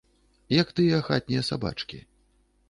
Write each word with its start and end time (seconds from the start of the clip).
Як 0.61 0.71
тыя 0.79 1.01
хатнія 1.09 1.43
сабачкі. 1.51 2.01